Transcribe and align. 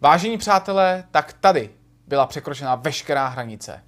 Vážení 0.00 0.38
přátelé, 0.38 1.04
tak 1.10 1.32
tady 1.32 1.70
byla 2.06 2.26
překročena 2.26 2.74
veškerá 2.74 3.28
hranice. 3.28 3.84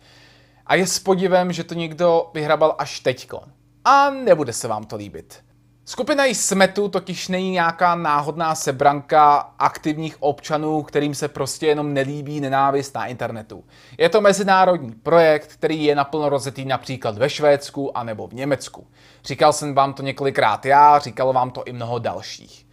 A 0.66 0.74
je 0.74 0.86
s 0.86 0.98
podivem, 0.98 1.52
že 1.52 1.64
to 1.64 1.74
někdo 1.74 2.30
vyhrabal 2.34 2.76
až 2.78 3.00
teďko. 3.00 3.42
A 3.84 4.10
nebude 4.10 4.52
se 4.52 4.68
vám 4.68 4.84
to 4.84 4.96
líbit. 4.96 5.44
Skupina 5.84 6.24
Smetu 6.24 6.88
totiž 6.88 7.28
není 7.28 7.50
nějaká 7.50 7.94
náhodná 7.94 8.54
sebranka 8.54 9.36
aktivních 9.58 10.22
občanů, 10.22 10.82
kterým 10.82 11.14
se 11.14 11.28
prostě 11.28 11.66
jenom 11.66 11.94
nelíbí 11.94 12.40
nenávist 12.40 12.94
na 12.94 13.06
internetu. 13.06 13.64
Je 13.98 14.08
to 14.08 14.20
mezinárodní 14.20 14.92
projekt, 14.92 15.52
který 15.52 15.84
je 15.84 15.94
naplno 15.94 16.28
rozjetý 16.28 16.64
například 16.64 17.18
ve 17.18 17.30
Švédsku 17.30 17.98
anebo 17.98 18.26
v 18.26 18.34
Německu. 18.34 18.86
Říkal 19.24 19.52
jsem 19.52 19.74
vám 19.74 19.94
to 19.94 20.02
několikrát 20.02 20.66
já, 20.66 20.98
říkalo 20.98 21.32
vám 21.32 21.50
to 21.50 21.64
i 21.64 21.72
mnoho 21.72 21.98
dalších. 21.98 22.71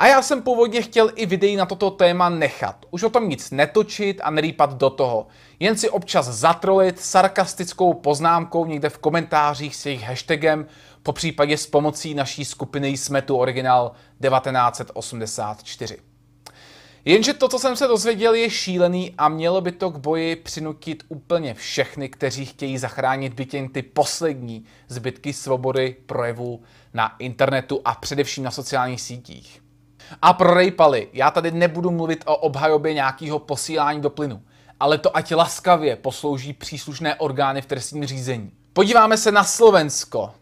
A 0.00 0.06
já 0.06 0.22
jsem 0.22 0.42
původně 0.42 0.82
chtěl 0.82 1.10
i 1.14 1.26
videí 1.26 1.56
na 1.56 1.66
toto 1.66 1.90
téma 1.90 2.28
nechat. 2.28 2.86
Už 2.90 3.02
o 3.02 3.10
tom 3.10 3.28
nic 3.28 3.50
netočit 3.50 4.20
a 4.22 4.30
nerýpat 4.30 4.74
do 4.74 4.90
toho. 4.90 5.26
Jen 5.58 5.76
si 5.76 5.90
občas 5.90 6.26
zatrolit 6.26 7.00
sarkastickou 7.00 7.94
poznámkou 7.94 8.66
někde 8.66 8.88
v 8.88 8.98
komentářích 8.98 9.76
s 9.76 9.86
jejich 9.86 10.02
hashtagem, 10.02 10.66
po 11.02 11.12
případě 11.12 11.56
s 11.56 11.66
pomocí 11.66 12.14
naší 12.14 12.44
skupiny 12.44 12.88
jsme 12.88 13.22
tu 13.22 13.36
originál 13.36 13.92
1984. 14.22 15.98
Jenže 17.04 17.32
to, 17.32 17.48
co 17.48 17.58
jsem 17.58 17.76
se 17.76 17.86
dozvěděl, 17.86 18.34
je 18.34 18.50
šílený 18.50 19.14
a 19.18 19.28
mělo 19.28 19.60
by 19.60 19.72
to 19.72 19.90
k 19.90 19.98
boji 19.98 20.36
přinutit 20.36 21.02
úplně 21.08 21.54
všechny, 21.54 22.08
kteří 22.08 22.46
chtějí 22.46 22.78
zachránit 22.78 23.34
byt 23.34 23.54
jen 23.54 23.68
ty 23.68 23.82
poslední 23.82 24.64
zbytky 24.88 25.32
svobody 25.32 25.96
projevu 26.06 26.62
na 26.94 27.16
internetu 27.18 27.80
a 27.84 27.94
především 27.94 28.44
na 28.44 28.50
sociálních 28.50 29.00
sítích. 29.00 29.60
A 30.22 30.32
pro 30.32 30.54
rejpali, 30.54 31.08
já 31.12 31.30
tady 31.30 31.50
nebudu 31.50 31.90
mluvit 31.90 32.24
o 32.26 32.36
obhajobě 32.36 32.94
nějakého 32.94 33.38
posílání 33.38 34.00
do 34.00 34.10
plynu, 34.10 34.42
ale 34.80 34.98
to 34.98 35.16
ať 35.16 35.34
laskavě 35.34 35.96
poslouží 35.96 36.52
příslušné 36.52 37.14
orgány 37.14 37.62
v 37.62 37.66
trestním 37.66 38.06
řízení. 38.06 38.52
Podíváme 38.72 39.16
se 39.16 39.32
na 39.32 39.44
Slovensko. 39.44 40.32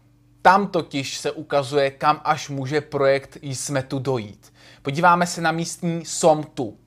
Tam 0.41 0.67
totiž 0.67 1.17
se 1.17 1.31
ukazuje, 1.31 1.91
kam 1.91 2.21
až 2.23 2.49
může 2.49 2.81
projekt 2.81 3.37
Jsme 3.41 3.83
tu 3.83 3.99
dojít. 3.99 4.53
Podíváme 4.81 5.27
se 5.27 5.41
na 5.41 5.51
místní 5.51 6.05
SOMTu. 6.05 6.77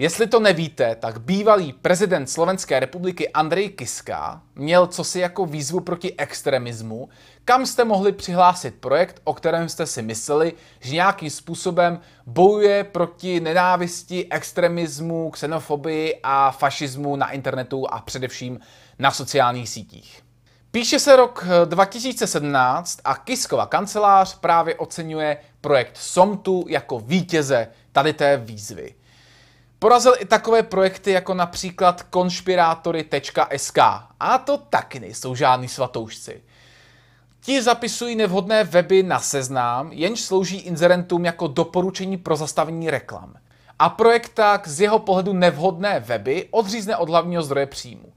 Jestli 0.00 0.26
to 0.26 0.40
nevíte, 0.40 0.94
tak 0.94 1.20
bývalý 1.20 1.72
prezident 1.72 2.26
Slovenské 2.26 2.80
republiky 2.80 3.28
Andrej 3.28 3.68
Kiska 3.68 4.42
měl 4.54 4.86
cosi 4.86 5.20
jako 5.20 5.46
výzvu 5.46 5.80
proti 5.80 6.14
extremismu, 6.18 7.08
kam 7.44 7.66
jste 7.66 7.84
mohli 7.84 8.12
přihlásit 8.12 8.74
projekt, 8.74 9.20
o 9.24 9.34
kterém 9.34 9.68
jste 9.68 9.86
si 9.86 10.02
mysleli, 10.02 10.52
že 10.80 10.94
nějakým 10.94 11.30
způsobem 11.30 12.00
bojuje 12.26 12.84
proti 12.84 13.40
nenávisti, 13.40 14.26
extremismu, 14.30 15.30
xenofobii 15.30 16.20
a 16.22 16.50
fašismu 16.50 17.16
na 17.16 17.30
internetu 17.30 17.90
a 17.90 18.00
především 18.00 18.60
na 18.98 19.10
sociálních 19.10 19.68
sítích. 19.68 20.22
Píše 20.70 20.98
se 20.98 21.16
rok 21.16 21.44
2017 21.64 22.98
a 23.04 23.14
Kiskova 23.16 23.66
kancelář 23.66 24.38
právě 24.38 24.74
oceňuje 24.74 25.36
projekt 25.60 25.96
SOMTu 25.96 26.64
jako 26.68 27.00
vítěze 27.00 27.68
tady 27.92 28.12
té 28.12 28.36
výzvy. 28.36 28.94
Porazil 29.78 30.14
i 30.18 30.24
takové 30.24 30.62
projekty 30.62 31.10
jako 31.10 31.34
například 31.34 32.02
konšpirátory.sk 32.02 33.78
a 34.20 34.38
to 34.38 34.58
taky 34.58 35.00
nejsou 35.00 35.34
žádní 35.34 35.68
svatoušci. 35.68 36.42
Ti 37.40 37.62
zapisují 37.62 38.16
nevhodné 38.16 38.64
weby 38.64 39.02
na 39.02 39.20
seznám, 39.20 39.92
jenž 39.92 40.20
slouží 40.20 40.56
inzerentům 40.56 41.24
jako 41.24 41.46
doporučení 41.46 42.16
pro 42.16 42.36
zastavení 42.36 42.90
reklam. 42.90 43.34
A 43.78 43.88
projekt 43.88 44.28
tak 44.34 44.68
z 44.68 44.80
jeho 44.80 44.98
pohledu 44.98 45.32
nevhodné 45.32 46.00
weby 46.00 46.48
odřízne 46.50 46.96
od 46.96 47.08
hlavního 47.08 47.42
zdroje 47.42 47.66
příjmu. 47.66 48.12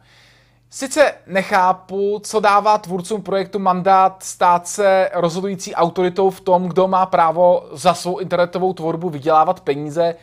Sice 0.70 1.14
nechápu, 1.28 2.20
co 2.23 2.39
dává 2.39 2.78
tvůrcům 2.78 3.22
projektu 3.22 3.59
mandát 3.59 4.23
stát 4.23 4.67
se 4.67 5.10
rozhodující 5.14 5.76
autoritou 5.76 6.30
v 6.30 6.42
tom, 6.42 6.67
kdo 6.67 6.88
má 6.88 7.05
právo 7.05 7.66
za 7.71 7.94
svou 7.94 8.17
internetovou 8.17 8.73
tvorbu 8.73 9.10
vydělávat 9.10 9.60
peníze, 9.60 10.16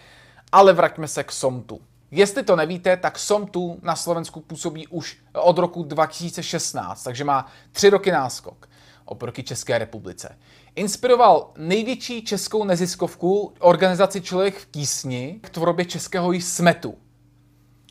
ale 0.52 0.72
vraťme 0.72 1.08
se 1.08 1.24
k 1.24 1.32
SOMTu. 1.32 1.80
Jestli 2.10 2.42
to 2.42 2.56
nevíte, 2.56 2.96
tak 2.96 3.18
SOMTu 3.18 3.78
na 3.82 3.96
Slovensku 3.96 4.40
působí 4.40 4.86
už 4.86 5.18
od 5.32 5.58
roku 5.58 5.82
2016, 5.82 7.02
takže 7.02 7.24
má 7.24 7.46
tři 7.72 7.90
roky 7.90 8.12
náskok 8.12 8.68
oproti 9.04 9.42
České 9.42 9.78
republice. 9.78 10.38
Inspiroval 10.74 11.52
největší 11.56 12.24
českou 12.24 12.64
neziskovku 12.64 13.52
organizaci 13.58 14.20
Člověk 14.20 14.58
v 14.58 14.70
tísni 14.70 15.40
k 15.42 15.50
tvorbě 15.50 15.84
českého 15.84 16.32
smetu. 16.32 16.94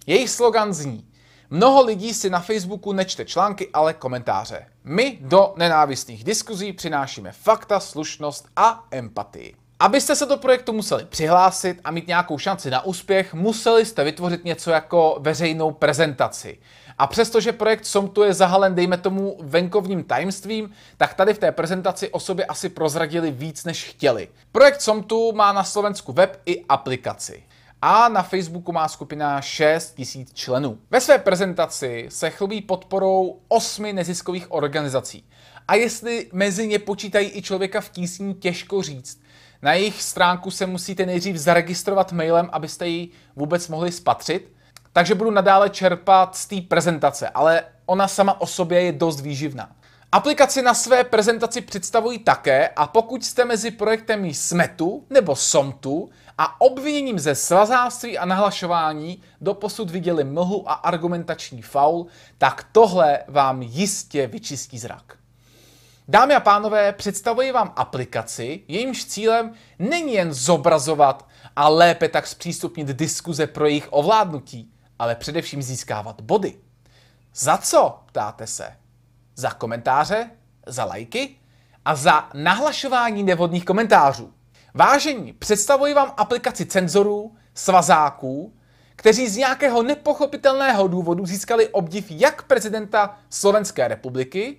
Jejich 0.06 0.30
slogan 0.30 0.74
zní 0.74 1.08
Mnoho 1.50 1.84
lidí 1.84 2.14
si 2.14 2.30
na 2.30 2.40
Facebooku 2.40 2.94
nečte 2.94 3.26
články, 3.26 3.70
ale 3.74 3.94
komentáře. 3.94 4.66
My 4.84 5.18
do 5.22 5.54
nenávistných 5.58 6.24
diskuzí 6.24 6.74
přinášíme 6.74 7.32
fakta, 7.32 7.80
slušnost 7.80 8.48
a 8.56 8.88
empatii. 8.92 9.56
Abyste 9.80 10.16
se 10.16 10.26
do 10.26 10.38
projektu 10.38 10.74
museli 10.74 11.06
přihlásit 11.06 11.80
a 11.84 11.92
mít 11.92 12.08
nějakou 12.08 12.38
šanci 12.38 12.70
na 12.70 12.86
úspěch, 12.86 13.34
museli 13.34 13.86
jste 13.86 14.04
vytvořit 14.04 14.46
něco 14.46 14.72
jako 14.72 15.18
veřejnou 15.20 15.72
prezentaci. 15.72 16.58
A 16.98 17.08
přestože 17.08 17.52
projekt 17.52 17.86
SOMTu 17.86 18.24
je 18.24 18.34
zahalen, 18.34 18.76
dejme 18.76 18.98
tomu, 18.98 19.38
venkovním 19.42 20.04
tajemstvím, 20.04 20.74
tak 20.98 21.14
tady 21.14 21.34
v 21.34 21.38
té 21.38 21.52
prezentaci 21.52 22.10
o 22.10 22.20
sobě 22.20 22.46
asi 22.46 22.70
prozradili 22.70 23.32
víc, 23.32 23.66
než 23.66 23.84
chtěli. 23.84 24.28
Projekt 24.52 24.82
SOMTu 24.82 25.32
má 25.32 25.54
na 25.54 25.64
Slovensku 25.64 26.14
web 26.14 26.42
i 26.46 26.66
aplikaci 26.70 27.44
a 27.82 28.10
na 28.10 28.24
Facebooku 28.24 28.72
má 28.72 28.88
skupina 28.88 29.42
6 29.42 29.94
tisíc 29.94 30.34
členů. 30.34 30.78
Ve 30.92 31.02
své 31.02 31.18
prezentaci 31.18 32.06
se 32.10 32.30
chlubí 32.30 32.62
podporou 32.62 33.40
osmi 33.48 33.94
neziskových 33.94 34.52
organizací. 34.52 35.26
A 35.68 35.76
jestli 35.76 36.30
mezi 36.34 36.68
ně 36.68 36.80
počítají 36.80 37.32
i 37.38 37.42
člověka 37.42 37.82
v 37.82 37.90
tísni, 37.90 38.34
těžko 38.34 38.82
říct. 38.82 39.27
Na 39.62 39.74
jejich 39.74 40.04
stránku 40.04 40.52
se 40.52 40.66
musíte 40.66 41.06
nejdřív 41.06 41.36
zaregistrovat 41.36 42.12
mailem, 42.12 42.50
abyste 42.52 42.88
ji 42.88 43.10
vůbec 43.36 43.68
mohli 43.68 43.92
spatřit. 43.92 44.54
Takže 44.94 45.16
budu 45.16 45.32
nadále 45.32 45.70
čerpat 45.70 46.36
z 46.36 46.48
té 46.48 46.62
prezentace, 46.62 47.30
ale 47.30 47.64
ona 47.86 48.08
sama 48.08 48.42
o 48.42 48.48
sobě 48.48 48.82
je 48.82 48.92
dost 48.92 49.22
výživná. 49.22 49.70
Aplikaci 50.12 50.62
na 50.62 50.74
své 50.74 51.04
prezentaci 51.04 51.62
představují 51.62 52.20
také 52.20 52.68
a 52.68 52.88
pokud 52.88 53.26
jste 53.26 53.46
mezi 53.46 53.72
projektem 53.72 54.34
SMETu 54.34 55.06
nebo 55.10 55.36
SOMTu 55.36 56.10
a 56.38 56.62
obviněním 56.62 57.20
ze 57.20 57.36
svazáctví 57.36 58.18
a 58.18 58.26
nahlašování 58.26 59.22
doposud 59.42 59.90
viděli 59.90 60.24
mlhu 60.24 60.70
a 60.70 60.74
argumentační 60.74 61.62
faul, 61.62 62.08
tak 62.38 62.68
tohle 62.72 63.20
vám 63.28 63.62
jistě 63.62 64.28
vyčistí 64.28 64.80
zrak. 64.80 65.18
Dámy 66.10 66.36
a 66.36 66.40
pánové, 66.40 66.94
představuji 66.94 67.52
vám 67.52 67.74
aplikaci, 67.76 68.64
jejímž 68.68 69.06
cílem 69.06 69.54
není 69.80 70.14
jen 70.14 70.34
zobrazovat 70.34 71.28
a 71.56 71.70
lépe 71.70 72.10
tak 72.10 72.28
zpřístupnit 72.28 72.88
diskuze 72.88 73.48
pro 73.48 73.66
jejich 73.66 73.88
ovládnutí, 73.90 74.74
ale 75.00 75.16
především 75.16 75.62
získávat 75.62 76.22
body. 76.22 76.58
Za 77.36 77.58
co, 77.58 78.00
ptáte 78.06 78.48
se? 78.48 78.78
Za 79.36 79.52
komentáře, 79.52 80.32
za 80.68 80.86
lajky 80.86 81.36
a 81.86 81.96
za 81.96 82.30
nahlašování 82.34 83.24
nevhodných 83.24 83.66
komentářů. 83.66 84.34
Vážení, 84.74 85.34
představuji 85.34 85.94
vám 85.94 86.14
aplikaci 86.18 86.66
cenzorů, 86.66 87.36
svazáků, 87.54 88.54
kteří 88.96 89.30
z 89.30 89.38
nějakého 89.38 89.84
nepochopitelného 89.84 90.88
důvodu 90.88 91.26
získali 91.26 91.68
obdiv 91.68 92.06
jak 92.10 92.44
prezidenta 92.44 93.20
Slovenské 93.30 93.88
republiky, 93.88 94.58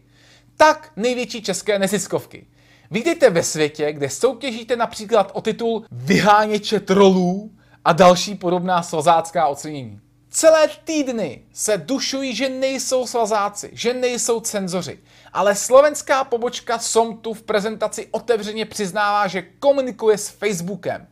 tak 0.58 0.92
největší 0.96 1.42
české 1.42 1.78
neziskovky. 1.78 2.46
Vítejte 2.90 3.30
ve 3.30 3.42
světě, 3.42 3.92
kde 3.92 4.08
soutěžíte 4.10 4.76
například 4.76 5.30
o 5.34 5.40
titul 5.40 5.84
vyháněče 5.92 6.80
trolů 6.80 7.50
a 7.84 7.92
další 7.92 8.34
podobná 8.34 8.82
svazácká 8.82 9.46
ocenění. 9.46 10.00
Celé 10.30 10.68
týdny 10.84 11.42
se 11.52 11.78
dušují, 11.78 12.34
že 12.34 12.48
nejsou 12.48 13.06
svazáci, 13.06 13.70
že 13.72 13.94
nejsou 13.94 14.40
cenzoři, 14.40 14.98
ale 15.32 15.54
slovenská 15.54 16.24
pobočka 16.24 16.78
SOMTu 16.78 17.34
v 17.34 17.42
prezentaci 17.42 18.08
otevřeně 18.10 18.66
přiznává, 18.66 19.26
že 19.26 19.42
komunikuje 19.42 20.18
s 20.18 20.28
Facebookem. 20.28 21.06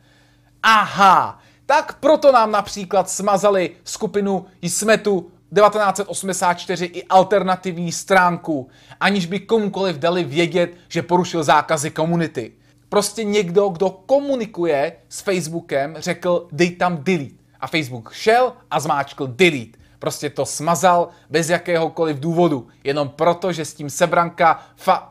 Aha, 0.62 1.40
tak 1.66 1.98
proto 1.98 2.32
nám 2.32 2.50
například 2.50 3.10
smazali 3.10 3.76
skupinu 3.84 4.46
Jsme 4.62 4.98
tu 4.98 5.30
1984 5.56 6.84
i 6.84 7.04
alternativní 7.04 7.92
stránku, 7.92 8.68
aniž 9.00 9.26
by 9.26 9.40
komukoliv 9.40 9.96
dali 9.96 10.24
vědět, 10.24 10.74
že 10.88 11.02
porušil 11.02 11.42
zákazy 11.42 11.90
komunity. 11.90 12.52
Prostě 12.88 13.24
někdo, 13.24 13.68
kdo 13.68 13.90
komunikuje 13.90 14.92
s 15.08 15.20
Facebookem, 15.20 15.94
řekl 15.98 16.48
dej 16.52 16.70
tam 16.70 16.96
delete. 17.04 17.34
A 17.60 17.66
Facebook 17.66 18.12
šel 18.12 18.52
a 18.70 18.80
zmáčkl 18.80 19.26
delete. 19.26 19.78
Prostě 19.98 20.30
to 20.30 20.46
smazal 20.46 21.08
bez 21.30 21.48
jakéhokoliv 21.48 22.20
důvodu. 22.20 22.68
Jenom 22.84 23.08
proto, 23.08 23.52
že 23.52 23.64
s 23.64 23.74
tím 23.74 23.90
sebranka 23.90 24.60
fa- 24.84 25.02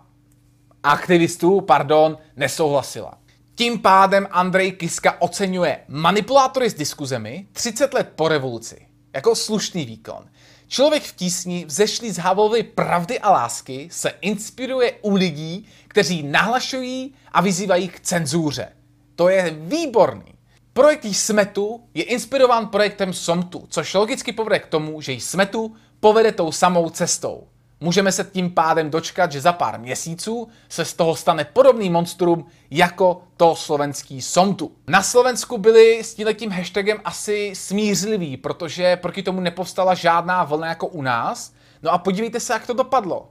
aktivistů, 0.83 1.61
pardon, 1.61 2.17
nesouhlasila. 2.35 3.17
Tím 3.55 3.79
pádem 3.79 4.27
Andrej 4.31 4.71
Kiska 4.71 5.21
oceňuje 5.21 5.79
manipulátory 5.87 6.69
s 6.69 6.73
diskuzemi 6.73 7.47
30 7.53 7.93
let 7.93 8.11
po 8.15 8.27
revoluci 8.27 8.87
jako 9.15 9.35
slušný 9.35 9.85
výkon. 9.85 10.29
Člověk 10.67 11.03
v 11.03 11.15
tísni, 11.15 11.65
vzešlý 11.65 12.11
z 12.11 12.17
Havlovy 12.17 12.63
pravdy 12.63 13.19
a 13.19 13.31
lásky, 13.31 13.89
se 13.91 14.09
inspiruje 14.21 14.91
u 15.01 15.15
lidí, 15.15 15.67
kteří 15.87 16.23
nahlašují 16.23 17.13
a 17.31 17.41
vyzývají 17.41 17.87
k 17.87 17.99
cenzuře. 17.99 18.71
To 19.15 19.29
je 19.29 19.55
výborný. 19.57 20.33
Projekt 20.73 21.05
Smetu 21.11 21.83
je 21.93 22.03
inspirován 22.03 22.67
projektem 22.67 23.13
SOMTu, 23.13 23.65
což 23.69 23.93
logicky 23.93 24.31
povede 24.31 24.59
k 24.59 24.67
tomu, 24.67 25.01
že 25.01 25.13
Smetu 25.13 25.75
povede 25.99 26.31
tou 26.31 26.51
samou 26.51 26.89
cestou. 26.89 27.47
Můžeme 27.79 28.11
se 28.11 28.23
tím 28.23 28.51
pádem 28.51 28.89
dočkat, 28.89 29.31
že 29.31 29.41
za 29.41 29.53
pár 29.53 29.79
měsíců 29.79 30.47
se 30.69 30.85
z 30.85 30.93
toho 30.93 31.15
stane 31.15 31.45
podobný 31.45 31.89
monstrum 31.89 32.45
jako 32.71 33.21
to 33.37 33.55
slovenský 33.55 34.21
Somtu. 34.21 34.71
Na 34.87 35.03
Slovensku 35.03 35.57
byli 35.57 36.03
s 36.03 36.15
tím 36.33 36.51
hashtagem 36.51 37.01
asi 37.05 37.51
smířliví, 37.55 38.37
protože 38.37 38.95
proti 38.95 39.23
tomu 39.23 39.39
nepovstala 39.39 39.93
žádná 39.93 40.43
vlna 40.43 40.67
jako 40.67 40.87
u 40.87 41.01
nás. 41.01 41.53
No 41.83 41.91
a 41.91 41.97
podívejte 41.97 42.39
se, 42.39 42.53
jak 42.53 42.67
to 42.67 42.73
dopadlo. 42.73 43.29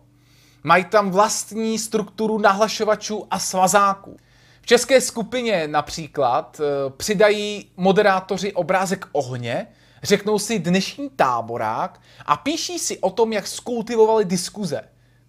Mají 0.63 0.85
tam 0.85 1.11
vlastní 1.11 1.79
strukturu 1.79 2.39
nahlašovačů 2.39 3.27
a 3.31 3.39
svazáků. 3.39 4.17
V 4.61 4.67
české 4.67 5.01
skupině 5.01 5.69
například 5.69 6.61
eh, 6.61 6.91
přidají 6.91 7.71
moderátoři 7.77 8.53
obrázek 8.53 9.07
ohně, 9.13 9.67
řeknou 10.05 10.39
si 10.39 10.59
dnešní 10.59 11.11
táborák 11.11 12.01
a 12.27 12.37
píší 12.37 12.79
si 12.79 12.99
o 12.99 13.11
tom, 13.11 13.33
jak 13.33 13.47
skultivovali 13.47 14.25
diskuze. 14.25 14.81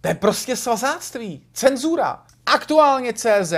To 0.01 0.07
je 0.07 0.16
prostě 0.16 0.56
svazáctví, 0.56 1.44
cenzura. 1.54 2.24
Aktuálně 2.45 3.13
CZ, 3.13 3.54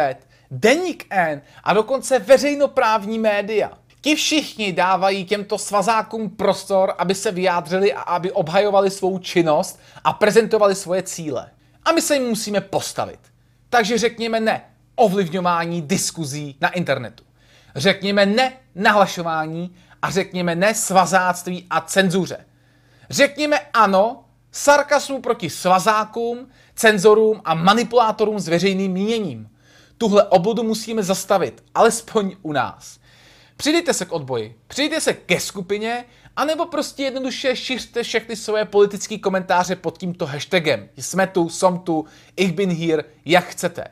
Deník 0.52 1.06
N 1.10 1.42
a 1.64 1.74
dokonce 1.74 2.20
veřejnoprávní 2.20 3.20
média. 3.20 3.72
Ti 4.02 4.16
všichni 4.16 4.74
dávají 4.74 5.26
těmto 5.26 5.58
svazákům 5.58 6.30
prostor, 6.30 6.94
aby 6.98 7.16
se 7.16 7.32
vyjádřili 7.32 7.94
a 7.94 8.02
aby 8.02 8.32
obhajovali 8.32 8.92
svou 8.92 9.20
činnost 9.20 9.80
a 10.04 10.14
prezentovali 10.14 10.76
svoje 10.76 11.04
cíle. 11.04 11.52
A 11.86 11.92
my 11.92 12.02
se 12.02 12.16
jim 12.16 12.28
musíme 12.28 12.62
postavit. 12.62 13.20
Takže 13.70 13.98
řekněme 13.98 14.40
ne 14.40 14.62
ovlivňování 14.96 15.82
diskuzí 15.82 16.58
na 16.62 16.70
internetu. 16.70 17.24
Řekněme 17.76 18.26
ne 18.26 18.54
nahlašování 18.76 19.76
a 20.02 20.12
řekněme 20.12 20.56
ne 20.56 20.74
svazáctví 20.74 21.68
a 21.70 21.82
cenzuře. 21.82 22.46
Řekněme 23.10 23.60
ano 23.74 24.24
sarkasmu 24.52 25.22
proti 25.22 25.50
svazákům, 25.50 26.50
cenzorům 26.76 27.42
a 27.46 27.54
manipulátorům 27.54 28.40
s 28.40 28.48
veřejným 28.48 28.92
míněním. 28.92 29.50
Tuhle 29.98 30.24
obludu 30.24 30.64
musíme 30.64 31.04
zastavit, 31.04 31.64
alespoň 31.76 32.36
u 32.42 32.52
nás. 32.52 33.00
Přidejte 33.58 33.94
se 33.94 34.06
k 34.06 34.12
odboji, 34.12 34.56
přidejte 34.68 35.02
se 35.02 35.14
ke 35.14 35.40
skupině, 35.40 36.06
anebo 36.36 36.66
prostě 36.66 37.04
jednoduše 37.04 37.56
šiřte 37.56 38.04
všechny 38.04 38.36
své 38.36 38.66
politické 38.66 39.18
komentáře 39.18 39.76
pod 39.76 39.98
tímto 39.98 40.26
hashtagem. 40.26 40.90
Jsme 40.98 41.28
tu, 41.28 41.50
som 41.50 41.80
tu, 41.80 42.06
ich 42.36 42.54
bin 42.54 42.70
here, 42.70 43.04
jak 43.26 43.46
chcete. 43.46 43.84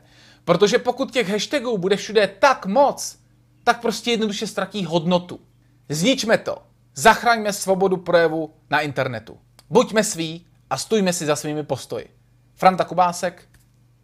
Protože 0.44 0.78
pokud 0.78 1.12
těch 1.12 1.28
hashtagů 1.28 1.78
bude 1.78 1.96
všude 1.96 2.26
tak 2.38 2.66
moc, 2.66 3.18
tak 3.64 3.80
prostě 3.80 4.10
jednoduše 4.10 4.46
ztratí 4.46 4.84
hodnotu. 4.84 5.40
Zničme 5.88 6.38
to. 6.38 6.62
Zachraňme 6.94 7.52
svobodu 7.52 7.96
projevu 7.96 8.54
na 8.70 8.80
internetu. 8.80 9.38
Buďme 9.70 10.04
sví 10.04 10.46
a 10.70 10.76
stůjme 10.76 11.12
si 11.12 11.26
za 11.26 11.36
svými 11.36 11.62
postoji. 11.62 12.10
Franta 12.54 12.84
Kubásek, 12.84 13.48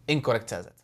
Incorrect.cz 0.06 0.81